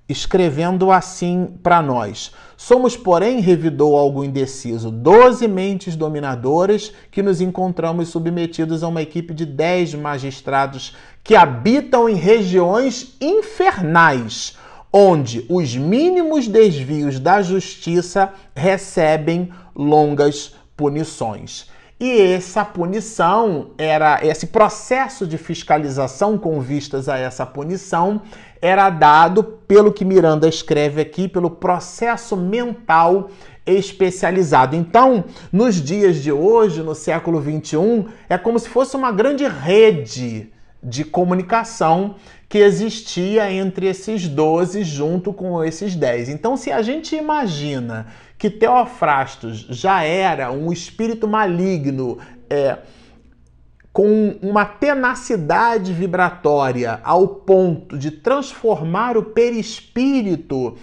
escrevendo 0.07 0.91
assim 0.91 1.57
para 1.61 1.81
nós. 1.81 2.31
Somos, 2.59 2.97
porém, 2.97 3.39
revidou 3.39 3.95
algo 3.95 4.23
indeciso, 4.23 4.89
doze 4.89 5.47
mentes 5.47 5.95
dominadoras 5.95 6.91
que 7.11 7.21
nos 7.21 7.39
encontramos 7.39 8.09
submetidos 8.09 8.83
a 8.83 8.87
uma 8.87 9.03
equipe 9.03 9.31
de 9.31 9.45
dez 9.45 9.93
magistrados 9.93 10.95
que 11.23 11.35
habitam 11.35 12.09
em 12.09 12.15
regiões 12.15 13.15
infernais, 13.21 14.57
onde 14.91 15.45
os 15.47 15.75
mínimos 15.75 16.47
desvios 16.47 17.19
da 17.19 17.43
justiça 17.43 18.33
recebem 18.55 19.51
longas 19.75 20.55
punições. 20.75 21.69
E 21.99 22.21
essa 22.21 22.63
punição 22.63 23.71
era 23.75 24.23
esse 24.23 24.47
processo 24.47 25.25
de 25.25 25.35
fiscalização 25.35 26.37
com 26.37 26.59
vistas 26.59 27.09
a 27.09 27.17
essa 27.17 27.43
punição 27.43 28.21
era 28.61 28.89
dado 28.89 29.43
pelo 29.43 29.91
que 29.91 30.05
Miranda 30.05 30.47
escreve 30.47 31.01
aqui, 31.01 31.27
pelo 31.27 31.49
processo 31.49 32.35
mental 32.35 33.29
especializado. 33.65 34.75
Então, 34.75 35.25
nos 35.51 35.75
dias 35.75 36.17
de 36.17 36.31
hoje, 36.31 36.81
no 36.81 36.95
século 36.95 37.39
21, 37.39 38.05
é 38.29 38.37
como 38.37 38.57
se 38.57 38.69
fosse 38.69 38.95
uma 38.95 39.11
grande 39.11 39.45
rede 39.45 40.51
de 40.81 41.03
comunicação 41.03 42.15
que 42.47 42.59
existia 42.59 43.51
entre 43.51 43.87
esses 43.87 44.27
12 44.27 44.83
junto 44.83 45.33
com 45.33 45.61
esses 45.63 45.95
10. 45.95 46.29
Então, 46.29 46.55
se 46.55 46.71
a 46.71 46.81
gente 46.81 47.15
imagina 47.15 48.07
que 48.37 48.49
Teofrastos 48.49 49.67
já 49.69 50.03
era 50.03 50.51
um 50.51 50.71
espírito 50.71 51.27
maligno, 51.27 52.19
é, 52.49 52.77
com 53.97 54.37
uma 54.43 54.63
tenacidade 54.63 55.91
vibratória 55.91 57.01
ao 57.03 57.27
ponto 57.27 57.97
de 57.97 58.11
transformar 58.11 59.17
o 59.17 59.23
perispírito 59.23 60.77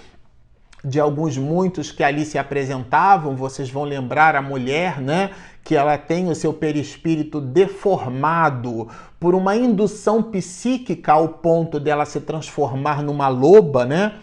de 0.84 0.98
alguns 0.98 1.38
muitos 1.38 1.92
que 1.92 2.02
ali 2.02 2.24
se 2.24 2.38
apresentavam, 2.38 3.36
vocês 3.36 3.70
vão 3.70 3.84
lembrar 3.84 4.34
a 4.34 4.42
mulher, 4.42 5.00
né, 5.00 5.30
que 5.62 5.76
ela 5.76 5.96
tem 5.96 6.28
o 6.28 6.34
seu 6.34 6.52
perispírito 6.52 7.40
deformado 7.40 8.88
por 9.20 9.32
uma 9.36 9.54
indução 9.54 10.20
psíquica 10.20 11.12
ao 11.12 11.28
ponto 11.28 11.78
dela 11.78 12.04
se 12.04 12.20
transformar 12.20 13.00
numa 13.00 13.28
loba, 13.28 13.84
né? 13.84 14.16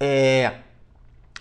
É, 0.00 0.60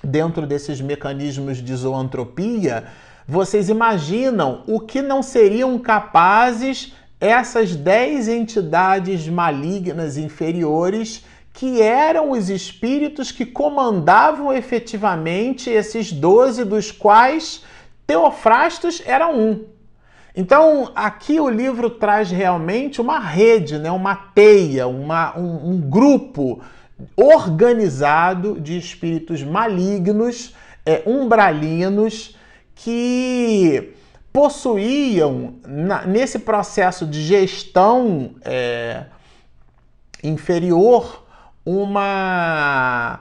dentro 0.04 0.46
desses 0.46 0.82
mecanismos 0.82 1.64
de 1.64 1.74
zoantropia, 1.74 2.84
vocês 3.28 3.70
imaginam 3.70 4.64
o 4.68 4.80
que 4.80 5.02
não 5.02 5.24
seriam 5.24 5.78
capazes 5.80 6.94
essas 7.20 7.76
dez 7.76 8.28
entidades 8.28 9.30
malignas 9.30 10.18
inferiores 10.18 11.24
que 11.54 11.82
eram 11.82 12.32
os 12.32 12.50
espíritos 12.50 13.32
que 13.32 13.46
comandavam 13.46 14.52
efetivamente 14.52 15.70
esses 15.70 16.12
doze, 16.12 16.66
dos 16.66 16.92
quais 16.92 17.64
Teofrastos 18.06 19.02
era 19.06 19.30
um. 19.30 19.64
Então, 20.36 20.92
aqui 20.96 21.40
o 21.40 21.48
livro 21.48 21.92
traz 21.92 22.32
realmente 22.32 23.00
uma 23.00 23.20
rede, 23.20 23.78
né? 23.78 23.92
uma 23.92 24.16
teia, 24.16 24.88
uma, 24.88 25.38
um, 25.38 25.70
um 25.70 25.80
grupo 25.80 26.60
organizado 27.16 28.60
de 28.60 28.78
espíritos 28.78 29.44
malignos, 29.44 30.56
é, 30.86 31.04
umbralinos, 31.06 32.36
que 32.76 33.94
possuíam, 34.32 35.56
na, 35.68 36.06
nesse 36.06 36.40
processo 36.40 37.06
de 37.06 37.22
gestão 37.22 38.36
é, 38.42 39.06
inferior, 40.24 41.24
uma, 41.66 43.20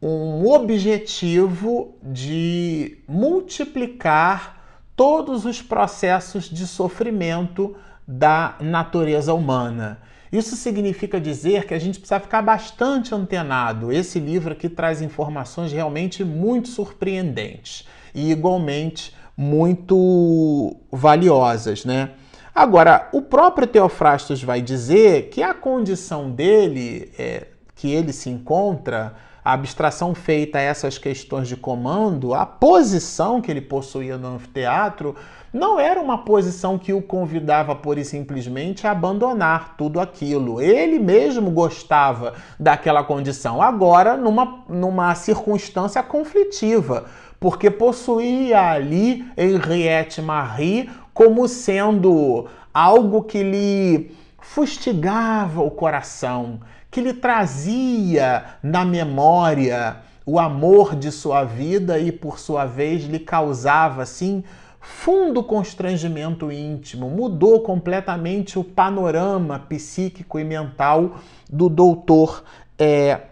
um 0.00 0.46
objetivo 0.46 1.96
de 2.02 2.98
multiplicar 3.08 4.62
todos 4.94 5.44
os 5.44 5.60
processos 5.60 6.44
de 6.44 6.66
sofrimento 6.66 7.76
da 8.06 8.54
natureza 8.60 9.34
humana. 9.34 9.98
Isso 10.34 10.56
significa 10.56 11.20
dizer 11.20 11.64
que 11.64 11.72
a 11.74 11.78
gente 11.78 12.00
precisa 12.00 12.18
ficar 12.18 12.42
bastante 12.42 13.14
antenado. 13.14 13.92
Esse 13.92 14.18
livro 14.18 14.52
aqui 14.52 14.68
traz 14.68 15.00
informações 15.00 15.72
realmente 15.72 16.24
muito 16.24 16.68
surpreendentes 16.70 17.86
e 18.12 18.32
igualmente 18.32 19.14
muito 19.36 20.76
valiosas, 20.90 21.84
né? 21.84 22.10
Agora, 22.52 23.08
o 23.12 23.22
próprio 23.22 23.64
Teofrastos 23.68 24.42
vai 24.42 24.60
dizer 24.60 25.28
que 25.28 25.40
a 25.40 25.54
condição 25.54 26.28
dele, 26.28 27.12
é, 27.16 27.46
que 27.76 27.92
ele 27.92 28.12
se 28.12 28.28
encontra, 28.28 29.14
a 29.44 29.52
abstração 29.52 30.16
feita 30.16 30.58
a 30.58 30.62
essas 30.62 30.98
questões 30.98 31.46
de 31.46 31.56
comando, 31.56 32.34
a 32.34 32.44
posição 32.44 33.40
que 33.40 33.52
ele 33.52 33.60
possuía 33.60 34.16
no 34.16 34.34
anfiteatro, 34.34 35.14
não 35.54 35.78
era 35.78 36.00
uma 36.00 36.18
posição 36.18 36.76
que 36.76 36.92
o 36.92 37.00
convidava 37.00 37.76
pura 37.76 38.00
e 38.00 38.04
simplesmente 38.04 38.86
a 38.86 38.90
abandonar 38.90 39.76
tudo 39.78 40.00
aquilo. 40.00 40.60
Ele 40.60 40.98
mesmo 40.98 41.50
gostava 41.52 42.34
daquela 42.58 43.04
condição, 43.04 43.62
agora 43.62 44.16
numa, 44.16 44.64
numa 44.68 45.14
circunstância 45.14 46.02
conflitiva 46.02 47.04
porque 47.38 47.70
possuía 47.70 48.70
ali 48.70 49.24
Henriette 49.36 50.22
Marie 50.22 50.90
como 51.12 51.46
sendo 51.46 52.46
algo 52.72 53.22
que 53.22 53.42
lhe 53.42 54.10
fustigava 54.40 55.62
o 55.62 55.70
coração, 55.70 56.60
que 56.90 57.00
lhe 57.00 57.12
trazia 57.12 58.44
na 58.62 58.84
memória 58.84 59.98
o 60.26 60.38
amor 60.38 60.96
de 60.96 61.12
sua 61.12 61.44
vida 61.44 61.98
e, 61.98 62.10
por 62.10 62.38
sua 62.38 62.64
vez, 62.64 63.04
lhe 63.04 63.18
causava, 63.18 64.02
assim, 64.02 64.42
fundo 64.84 65.42
constrangimento 65.42 66.52
íntimo, 66.52 67.08
mudou 67.08 67.60
completamente 67.62 68.58
o 68.58 68.62
panorama 68.62 69.58
psíquico 69.58 70.38
e 70.38 70.44
mental 70.44 71.16
do 71.50 71.70
doutor 71.70 72.44
é, 72.78 73.22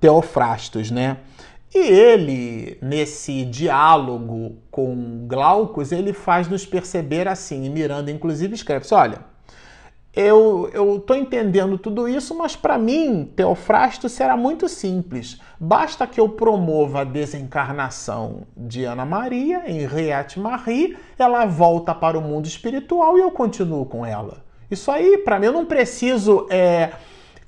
Teofrastos, 0.00 0.90
né? 0.90 1.18
E 1.72 1.78
ele, 1.78 2.76
nesse 2.82 3.44
diálogo 3.44 4.56
com 4.68 5.26
Glaucus, 5.28 5.92
ele 5.92 6.12
faz 6.12 6.48
nos 6.48 6.66
perceber 6.66 7.28
assim, 7.28 7.64
e 7.64 7.70
Miranda 7.70 8.10
inclusive 8.10 8.54
escreve 8.54 8.84
assim, 8.84 8.94
olha, 8.96 9.20
eu 10.14 10.96
estou 10.96 11.14
entendendo 11.16 11.78
tudo 11.78 12.08
isso, 12.08 12.36
mas 12.36 12.56
para 12.56 12.76
mim, 12.76 13.30
Teofrasto 13.36 14.08
será 14.08 14.36
muito 14.36 14.68
simples. 14.68 15.38
Basta 15.60 16.06
que 16.06 16.18
eu 16.18 16.28
promova 16.28 17.02
a 17.02 17.04
desencarnação 17.04 18.42
de 18.56 18.84
Ana 18.84 19.04
Maria, 19.04 19.62
Henriette 19.70 20.40
Marie, 20.40 20.96
ela 21.18 21.46
volta 21.46 21.94
para 21.94 22.18
o 22.18 22.22
mundo 22.22 22.46
espiritual 22.46 23.16
e 23.16 23.20
eu 23.20 23.30
continuo 23.30 23.86
com 23.86 24.04
ela. 24.04 24.44
Isso 24.70 24.90
aí, 24.90 25.18
para 25.18 25.38
mim, 25.38 25.46
eu 25.46 25.52
não 25.52 25.66
preciso... 25.66 26.46
É, 26.50 26.90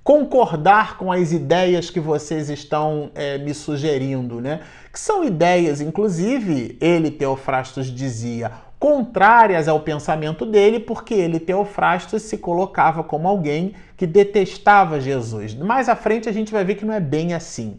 concordar 0.03 0.97
com 0.97 1.13
as 1.13 1.31
ideias 1.31 1.91
que 1.91 2.01
vocês 2.01 2.49
estão 2.49 3.11
é, 3.15 3.39
me 3.39 3.53
sugerindo, 3.53 4.41
né? 4.41 4.61
Que 4.93 4.99
são 4.99 5.23
ideias, 5.23 5.81
inclusive, 5.81 6.77
ele, 6.81 7.11
Teofrastos, 7.11 7.87
dizia, 7.87 8.51
contrárias 8.81 9.69
ao 9.69 9.79
pensamento 9.79 10.47
dele, 10.47 10.81
porque 10.81 11.13
ele, 11.13 11.39
Teofrastos, 11.39 12.23
se 12.23 12.39
colocava 12.39 13.05
como 13.05 13.29
alguém 13.29 13.75
que 13.95 14.07
detestava 14.07 14.99
Jesus. 14.99 15.55
Mais 15.55 15.87
à 15.89 15.95
frente 15.95 16.31
a 16.31 16.33
gente 16.33 16.51
vai 16.51 16.65
ver 16.65 16.77
que 16.77 16.85
não 16.87 16.95
é 16.95 16.99
bem 16.99 17.35
assim. 17.35 17.77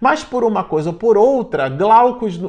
Mas 0.00 0.22
por 0.22 0.44
uma 0.44 0.62
coisa 0.62 0.90
ou 0.90 0.94
por 0.94 1.18
outra, 1.18 1.68
Glaucus 1.68 2.40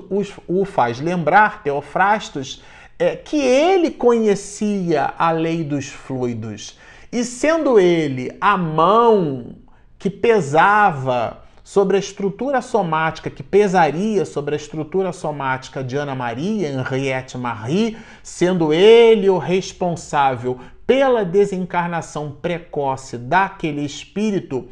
o 0.47 0.63
faz 0.65 0.99
lembrar, 0.99 1.63
Teofrastos, 1.63 2.63
é, 2.99 3.15
que 3.15 3.41
ele 3.41 3.89
conhecia 3.89 5.13
a 5.17 5.31
lei 5.31 5.63
dos 5.63 5.87
fluidos 5.87 6.77
e 7.11 7.23
sendo 7.23 7.79
ele 7.79 8.35
a 8.39 8.55
mão 8.55 9.55
que 9.97 10.09
pesava 10.09 11.44
sobre 11.65 11.97
a 11.97 11.99
estrutura 11.99 12.62
somática, 12.62 13.28
que 13.28 13.41
pesaria 13.41 14.23
sobre 14.23 14.54
a 14.54 14.56
estrutura 14.56 15.12
somática 15.12 15.84
de 15.84 15.97
Ana 15.97 16.13
Maria, 16.13 16.69
Henriette 16.69 17.39
Marie, 17.39 17.97
sendo 18.21 18.71
ele 18.71 19.28
o 19.32 19.39
responsável 19.39 20.60
pela 20.86 21.25
desencarnação 21.25 22.38
precoce 22.39 23.17
daquele 23.17 23.82
espírito, 23.82 24.67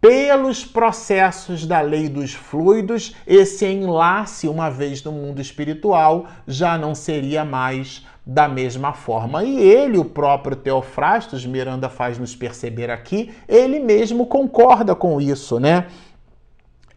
pelos 0.00 0.64
processos 0.64 1.66
da 1.66 1.80
lei 1.80 2.08
dos 2.08 2.32
fluidos, 2.32 3.16
esse 3.26 3.66
enlace, 3.66 4.46
uma 4.46 4.70
vez 4.70 5.02
no 5.02 5.10
mundo 5.10 5.40
espiritual, 5.40 6.28
já 6.46 6.78
não 6.78 6.94
seria 6.94 7.44
mais 7.44 8.06
da 8.24 8.46
mesma 8.46 8.92
forma. 8.92 9.42
E 9.42 9.58
ele, 9.58 9.98
o 9.98 10.04
próprio 10.04 10.54
Teofrastos, 10.54 11.44
Miranda 11.44 11.88
faz 11.88 12.20
nos 12.20 12.36
perceber 12.36 12.88
aqui, 12.88 13.34
ele 13.48 13.80
mesmo 13.80 14.26
concorda 14.26 14.94
com 14.94 15.20
isso, 15.20 15.58
né? 15.58 15.86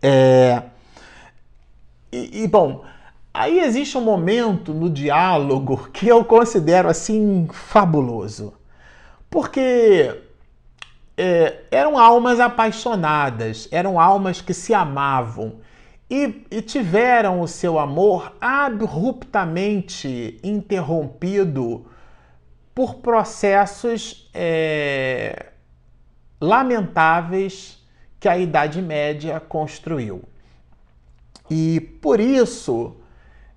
É... 0.01 0.63
E, 2.11 2.43
e, 2.43 2.47
bom, 2.47 2.83
aí 3.33 3.59
existe 3.59 3.97
um 3.97 4.01
momento 4.01 4.73
no 4.73 4.89
diálogo 4.89 5.89
que 5.93 6.07
eu 6.07 6.25
considero 6.25 6.89
assim 6.89 7.47
fabuloso, 7.51 8.53
porque 9.29 10.15
é, 11.15 11.63
eram 11.69 11.97
almas 11.99 12.39
apaixonadas, 12.39 13.67
eram 13.71 13.99
almas 13.99 14.41
que 14.41 14.53
se 14.53 14.73
amavam 14.73 15.59
e, 16.09 16.45
e 16.49 16.61
tiveram 16.61 17.41
o 17.41 17.47
seu 17.47 17.77
amor 17.77 18.33
abruptamente 18.41 20.39
interrompido 20.43 21.85
por 22.73 22.95
processos 22.95 24.29
é, 24.33 25.47
lamentáveis 26.41 27.78
que 28.19 28.27
a 28.27 28.37
Idade 28.37 28.81
Média 28.81 29.39
construiu. 29.39 30.23
E 31.49 31.79
por 31.79 32.19
isso 32.19 32.95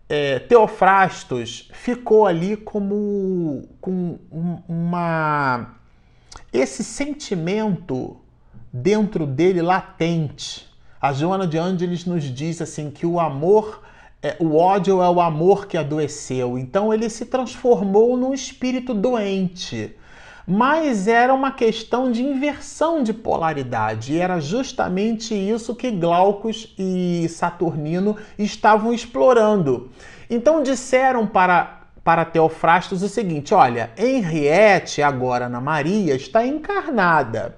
é, 0.09 0.39
Teofrastos 0.39 1.71
ficou 1.73 2.27
ali 2.27 2.57
como 2.57 3.69
com 3.81 4.19
uma 4.69 5.75
esse 6.53 6.85
sentimento 6.85 8.17
dentro 8.73 9.27
dele 9.27 9.63
latente. 9.63 10.71
A 11.01 11.13
Joana 11.13 11.47
de 11.47 11.59
Ângeles 11.59 12.05
nos 12.05 12.25
diz 12.25 12.63
assim 12.63 12.91
que 12.91 13.05
o 13.05 13.19
amor, 13.19 13.83
é, 14.23 14.37
o 14.39 14.57
ódio 14.57 15.03
é 15.03 15.11
o 15.11 15.21
amor 15.21 15.67
que 15.67 15.77
adoeceu. 15.77 16.57
Então 16.57 16.93
ele 16.93 17.09
se 17.09 17.27
transformou 17.27 18.17
num 18.17 18.33
espírito 18.33 18.95
doente 18.95 19.97
mas 20.53 21.09
era 21.09 21.33
uma 21.33 21.51
questão 21.51 22.13
de 22.13 22.23
inversão 22.23 23.03
de 23.03 23.15
polaridade. 23.15 24.13
E 24.13 24.19
era 24.19 24.39
justamente 24.39 25.35
isso 25.35 25.75
que 25.75 25.91
Glaucus 25.91 26.75
e 26.79 27.27
Saturnino 27.31 28.19
estavam 28.39 28.93
explorando. 28.93 29.91
Então 30.29 30.63
disseram 30.63 31.27
para, 31.27 31.87
para 32.05 32.27
Teofrastos 32.27 33.03
o 33.03 33.09
seguinte: 33.09 33.55
olha, 33.55 33.93
Henriette, 33.97 35.01
agora 35.01 35.47
Ana 35.47 35.59
Maria, 35.59 36.15
está 36.15 36.47
encarnada. 36.47 37.57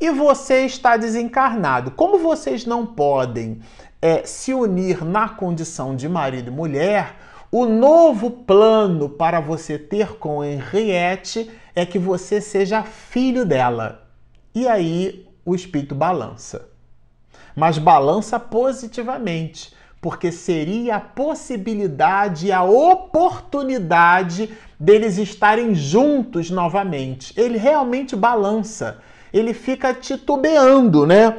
E 0.00 0.10
você 0.10 0.66
está 0.66 0.96
desencarnado. 0.96 1.92
Como 1.92 2.18
vocês 2.18 2.66
não 2.66 2.84
podem 2.84 3.60
é, 4.00 4.24
se 4.24 4.52
unir 4.52 5.04
na 5.04 5.28
condição 5.28 5.94
de 5.94 6.08
marido 6.08 6.48
e 6.48 6.52
mulher, 6.52 7.14
o 7.52 7.66
novo 7.66 8.32
plano 8.32 9.08
para 9.08 9.38
você 9.38 9.78
ter 9.78 10.14
com 10.14 10.42
Henriette 10.42 11.48
é 11.74 11.86
que 11.86 11.98
você 11.98 12.40
seja 12.40 12.82
filho 12.82 13.44
dela. 13.44 14.06
E 14.54 14.68
aí 14.68 15.26
o 15.44 15.54
espírito 15.54 15.94
balança. 15.94 16.68
Mas 17.54 17.78
balança 17.78 18.38
positivamente, 18.38 19.72
porque 20.00 20.32
seria 20.32 20.96
a 20.96 21.00
possibilidade, 21.00 22.50
a 22.50 22.62
oportunidade 22.62 24.50
deles 24.78 25.18
estarem 25.18 25.74
juntos 25.74 26.50
novamente. 26.50 27.32
Ele 27.38 27.58
realmente 27.58 28.16
balança, 28.16 28.98
ele 29.32 29.54
fica 29.54 29.94
titubeando, 29.94 31.06
né? 31.06 31.38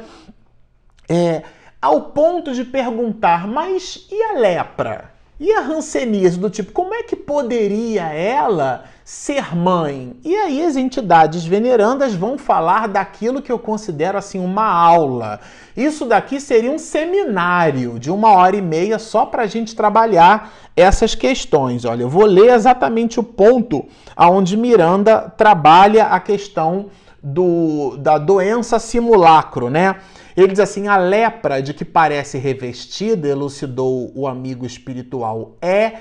É, 1.08 1.42
ao 1.80 2.00
ponto 2.00 2.54
de 2.54 2.64
perguntar: 2.64 3.46
mas 3.46 4.06
e 4.10 4.22
a 4.22 4.32
lepra? 4.38 5.12
E 5.38 5.52
a 5.52 5.60
Hanseníase 5.60 6.38
do 6.38 6.48
tipo, 6.48 6.72
como 6.72 6.94
é 6.94 7.02
que 7.02 7.16
poderia 7.16 8.04
ela 8.04 8.84
ser 9.04 9.54
mãe? 9.54 10.16
E 10.24 10.34
aí 10.34 10.64
as 10.64 10.76
entidades 10.76 11.44
venerandas 11.44 12.14
vão 12.14 12.38
falar 12.38 12.88
daquilo 12.88 13.42
que 13.42 13.52
eu 13.52 13.58
considero 13.58 14.16
assim 14.16 14.38
uma 14.38 14.64
aula. 14.64 15.40
Isso 15.76 16.06
daqui 16.06 16.40
seria 16.40 16.70
um 16.70 16.78
seminário 16.78 17.98
de 17.98 18.10
uma 18.10 18.32
hora 18.32 18.56
e 18.56 18.62
meia 18.62 18.98
só 18.98 19.26
para 19.26 19.42
a 19.42 19.46
gente 19.46 19.76
trabalhar 19.76 20.52
essas 20.74 21.14
questões. 21.14 21.84
Olha, 21.84 22.02
eu 22.02 22.08
vou 22.08 22.24
ler 22.24 22.54
exatamente 22.54 23.20
o 23.20 23.22
ponto 23.22 23.84
aonde 24.16 24.56
Miranda 24.56 25.32
trabalha 25.36 26.06
a 26.06 26.18
questão 26.18 26.86
do, 27.22 27.96
da 27.98 28.18
doença 28.18 28.78
simulacro, 28.78 29.68
né? 29.68 29.96
Ele 30.36 30.48
diz 30.48 30.60
assim: 30.60 30.88
a 30.88 30.96
lepra 30.96 31.62
de 31.62 31.72
que 31.72 31.84
parece 31.84 32.38
revestida, 32.38 33.28
elucidou 33.28 34.12
o 34.14 34.26
amigo 34.26 34.66
espiritual, 34.66 35.56
é 35.62 35.92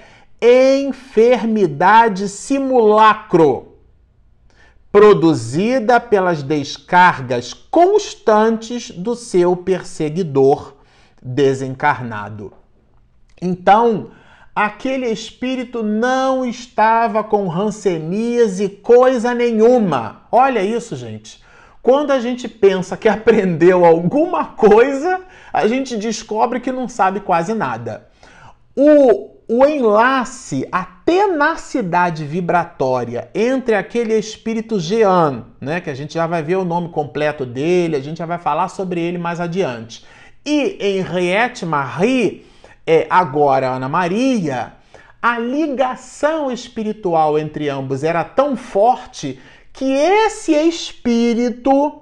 enfermidade 0.44 2.28
simulacro, 2.28 3.78
produzida 4.92 6.00
pelas 6.00 6.44
descargas 6.44 7.54
constantes 7.54 8.92
do 8.92 9.16
seu 9.16 9.56
perseguidor 9.56 10.76
desencarnado. 11.22 12.52
Então, 13.42 14.12
aquele 14.54 15.08
espírito 15.08 15.82
não 15.82 16.46
estava 16.46 17.24
com 17.24 17.48
ranceníase 17.48 18.68
coisa 18.68 19.34
nenhuma. 19.34 20.24
Olha 20.32 20.62
isso, 20.62 20.96
gente. 20.96 21.42
Quando 21.82 22.12
a 22.12 22.20
gente 22.20 22.48
pensa 22.48 22.96
que 22.96 23.10
aprendeu 23.10 23.84
alguma 23.86 24.46
coisa, 24.46 25.22
a 25.52 25.68
gente 25.68 25.98
descobre 25.98 26.60
que 26.60 26.72
não 26.72 26.88
sabe 26.88 27.20
quase 27.20 27.54
nada. 27.54 28.08
O, 28.76 29.33
o 29.48 29.66
enlace, 29.66 30.68
a 30.72 30.84
tenacidade 30.84 32.26
vibratória 32.26 33.30
entre 33.36 33.76
aquele 33.76 34.18
espírito 34.18 34.80
Jean, 34.80 35.46
né, 35.60 35.82
que 35.82 35.90
a 35.90 35.94
gente 35.94 36.14
já 36.14 36.26
vai 36.26 36.42
ver 36.42 36.56
o 36.56 36.66
nome 36.66 36.90
completo 36.90 37.46
dele, 37.46 37.96
a 37.96 38.00
gente 38.00 38.18
já 38.18 38.26
vai 38.26 38.38
falar 38.38 38.70
sobre 38.70 39.02
ele 39.02 39.18
mais 39.18 39.40
adiante, 39.40 40.06
e 40.46 40.78
Henriette 40.80 41.66
Marie, 41.66 42.46
é, 42.86 43.08
agora 43.10 43.70
Ana 43.70 43.90
Maria, 43.90 44.74
a 45.22 45.40
ligação 45.40 46.52
espiritual 46.52 47.40
entre 47.40 47.70
ambos 47.70 48.04
era 48.04 48.24
tão 48.24 48.58
forte 48.58 49.40
que 49.72 49.86
esse 49.86 50.54
espírito 50.54 52.02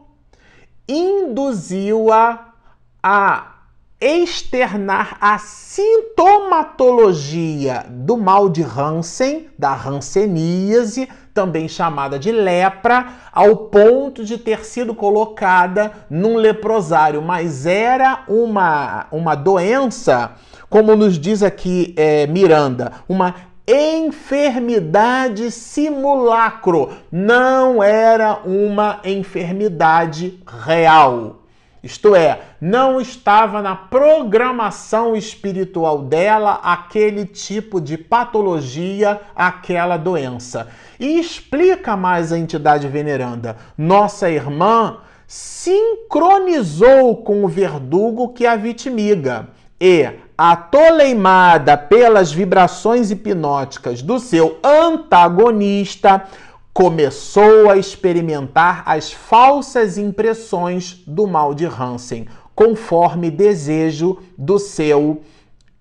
induziu-a 0.88 2.54
a 3.02 3.61
externar 4.02 5.16
a 5.22 5.38
sintomatologia 5.38 7.86
do 7.88 8.18
mal 8.18 8.50
de 8.50 8.64
Hansen, 8.64 9.48
da 9.60 9.76
hanseníase, 9.76 11.08
também 11.36 11.70
chamada 11.70 12.18
de 12.18 12.32
lepra, 12.32 13.10
ao 13.32 13.56
ponto 13.56 14.26
de 14.26 14.40
ter 14.40 14.66
sido 14.66 14.96
colocada 14.96 15.92
num 16.10 16.36
leprosário, 16.36 17.22
mas 17.22 17.68
era 17.68 18.24
uma, 18.28 19.06
uma 19.12 19.36
doença, 19.36 20.32
como 20.68 20.96
nos 20.96 21.20
diz 21.20 21.44
aqui 21.44 21.94
é, 21.96 22.26
Miranda, 22.26 22.94
uma 23.08 23.36
enfermidade 23.68 25.52
simulacro, 25.52 26.90
não 27.12 27.84
era 27.84 28.40
uma 28.44 29.00
enfermidade 29.06 30.42
real. 30.66 31.41
Isto 31.84 32.16
é, 32.16 32.42
não 32.62 33.02
estava 33.02 33.60
na 33.60 33.76
programação 33.76 35.16
espiritual 35.16 36.04
dela 36.04 36.60
aquele 36.64 37.26
tipo 37.26 37.82
de 37.82 37.98
patologia, 37.98 39.20
aquela 39.36 39.98
doença. 39.98 40.68
E 41.00 41.20
explica 41.20 41.98
mais 41.98 42.32
a 42.32 42.38
entidade 42.38 42.88
veneranda. 42.88 43.58
Nossa 43.76 44.30
irmã 44.30 45.00
sincronizou 45.26 47.18
com 47.24 47.44
o 47.44 47.48
verdugo 47.48 48.30
que 48.30 48.46
a 48.46 48.56
vitimiga 48.56 49.48
e 49.80 50.08
atoleimada 50.38 51.76
pelas 51.76 52.32
vibrações 52.32 53.10
hipnóticas 53.10 54.04
do 54.04 54.20
seu 54.20 54.60
antagonista, 54.64 56.26
começou 56.74 57.70
a 57.70 57.78
experimentar 57.78 58.84
as 58.86 59.12
falsas 59.12 59.98
impressões 59.98 61.04
do 61.06 61.28
mal 61.28 61.54
de 61.54 61.66
Hansen, 61.66 62.28
conforme 62.56 63.30
desejo 63.30 64.20
do 64.38 64.58
seu 64.58 65.22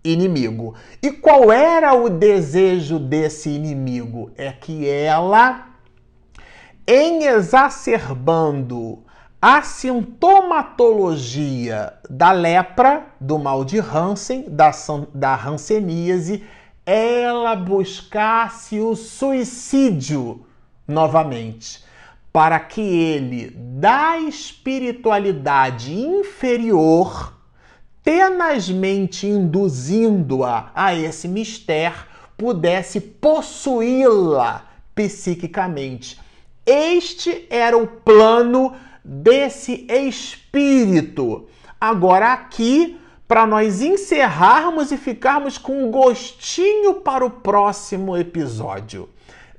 inimigo. 0.02 0.74
E 1.02 1.12
qual 1.12 1.52
era 1.52 1.92
o 1.94 2.08
desejo 2.08 2.98
desse 2.98 3.50
inimigo? 3.50 4.32
É 4.36 4.50
que 4.50 4.88
ela, 4.88 5.68
em 6.86 7.24
exacerbando 7.24 9.04
a 9.40 9.62
sintomatologia 9.62 11.94
da 12.08 12.32
lepra, 12.32 13.06
do 13.20 13.38
mal 13.38 13.64
de 13.64 13.78
Hansen, 13.78 14.46
da, 14.48 14.72
da 15.14 15.34
hanseníase, 15.34 16.42
ela 16.84 17.54
buscasse 17.54 18.80
o 18.80 18.96
suicídio 18.96 20.44
novamente, 20.90 21.82
para 22.32 22.60
que 22.60 22.80
ele, 22.80 23.50
da 23.56 24.18
espiritualidade 24.18 25.94
inferior, 25.94 27.34
tenazmente 28.02 29.26
induzindo-a 29.26 30.70
a 30.74 30.94
esse 30.94 31.26
mistério, 31.26 32.10
pudesse 32.36 33.00
possuí-la 33.00 34.66
psiquicamente. 34.94 36.18
Este 36.64 37.46
era 37.50 37.76
o 37.76 37.86
plano 37.86 38.74
desse 39.04 39.86
espírito. 39.88 41.48
Agora, 41.80 42.32
aqui, 42.32 42.98
para 43.26 43.46
nós 43.46 43.80
encerrarmos 43.80 44.90
e 44.90 44.96
ficarmos 44.96 45.56
com 45.56 45.84
um 45.84 45.90
gostinho 45.90 46.94
para 46.94 47.24
o 47.24 47.30
próximo 47.30 48.16
episódio. 48.16 49.08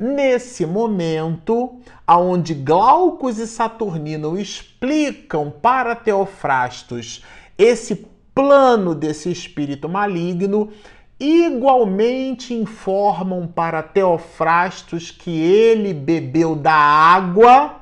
Nesse 0.03 0.65
momento, 0.65 1.79
aonde 2.07 2.55
Glaucus 2.55 3.37
e 3.37 3.45
Saturnino 3.45 4.35
explicam 4.35 5.51
para 5.51 5.95
Teofrastos 5.95 7.23
esse 7.55 8.07
plano 8.33 8.95
desse 8.95 9.31
espírito 9.31 9.87
maligno, 9.87 10.71
igualmente 11.19 12.51
informam 12.51 13.45
para 13.45 13.83
Teofrastos 13.83 15.11
que 15.11 15.39
ele 15.39 15.93
bebeu 15.93 16.55
da 16.55 16.73
água 16.73 17.81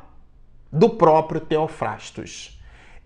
do 0.70 0.90
próprio 0.90 1.40
Teofrastos. 1.40 2.60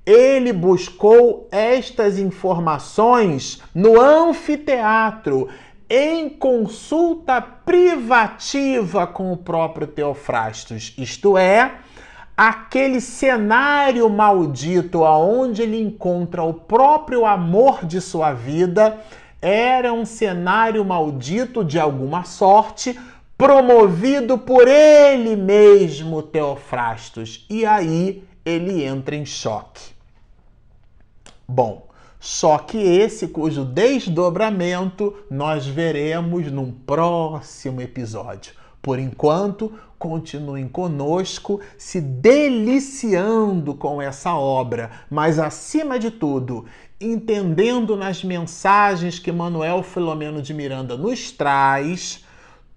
Ele 0.03 0.51
buscou 0.51 1.47
estas 1.51 2.17
informações 2.17 3.61
no 3.75 4.01
anfiteatro 4.01 5.49
em 5.95 6.27
consulta 6.27 7.39
privativa 7.39 9.05
com 9.05 9.31
o 9.31 9.37
próprio 9.37 9.85
Teofrastos, 9.85 10.95
isto 10.97 11.37
é, 11.37 11.75
aquele 12.35 12.99
cenário 12.99 14.09
maldito 14.09 15.03
aonde 15.03 15.61
ele 15.61 15.79
encontra 15.79 16.41
o 16.41 16.51
próprio 16.51 17.27
amor 17.27 17.85
de 17.85 18.01
sua 18.01 18.33
vida 18.33 18.99
era 19.39 19.93
um 19.93 20.03
cenário 20.03 20.83
maldito 20.83 21.63
de 21.63 21.79
alguma 21.79 22.23
sorte 22.23 22.99
promovido 23.37 24.35
por 24.35 24.67
ele 24.67 25.35
mesmo, 25.35 26.23
Teofrastos. 26.23 27.45
E 27.47 27.67
aí 27.67 28.23
ele 28.43 28.83
entra 28.83 29.15
em 29.15 29.27
choque. 29.27 29.93
Bom, 31.47 31.85
choque 32.25 32.77
esse 32.77 33.27
cujo 33.27 33.65
desdobramento 33.65 35.13
nós 35.29 35.67
veremos 35.67 36.49
num 36.49 36.71
próximo 36.71 37.81
episódio. 37.81 38.53
Por 38.81 38.97
enquanto, 38.97 39.73
continuem 39.99 40.69
conosco, 40.69 41.59
se 41.77 41.99
deliciando 41.99 43.75
com 43.75 44.01
essa 44.01 44.33
obra, 44.35 44.89
mas 45.09 45.37
acima 45.37 45.99
de 45.99 46.11
tudo, 46.11 46.63
entendendo 46.99 47.97
nas 47.97 48.23
mensagens 48.23 49.19
que 49.19 49.31
Manuel 49.31 49.83
Filomeno 49.83 50.41
de 50.41 50.53
Miranda 50.53 50.95
nos 50.95 51.29
traz 51.29 52.23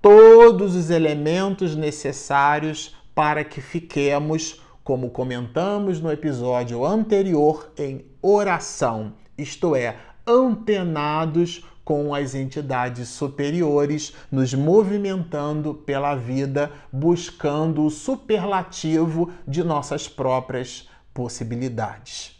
todos 0.03 0.75
os 0.75 0.91
elementos 0.91 1.77
necessários 1.77 2.97
para 3.15 3.45
que 3.45 3.61
fiquemos, 3.61 4.61
como 4.83 5.09
comentamos 5.11 6.01
no 6.01 6.11
episódio 6.11 6.85
anterior, 6.85 7.71
em 7.79 8.05
oração, 8.21 9.13
isto 9.39 9.75
é, 9.75 9.97
antenados 10.27 11.65
com 11.85 12.13
as 12.13 12.35
entidades 12.35 13.09
superiores, 13.11 14.13
nos 14.31 14.53
movimentando 14.53 15.73
pela 15.73 16.17
vida, 16.17 16.73
buscando 16.93 17.85
o 17.85 17.91
superlativo 17.91 19.31
de 19.47 19.63
nossas 19.63 20.09
próprias 20.09 20.89
possibilidades. 21.15 22.37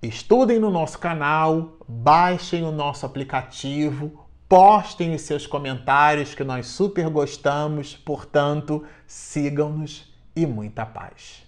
Estudem 0.00 0.60
no 0.60 0.70
nosso 0.70 0.98
canal, 1.00 1.76
baixem 1.88 2.62
o 2.62 2.70
nosso 2.70 3.04
aplicativo, 3.04 4.26
postem 4.48 5.12
os 5.12 5.22
seus 5.22 5.44
comentários 5.44 6.36
que 6.36 6.44
nós 6.44 6.68
super 6.68 7.08
gostamos, 7.10 7.96
portanto, 7.96 8.84
sigam-nos 9.08 10.14
e 10.36 10.46
muita 10.46 10.86
paz. 10.86 11.44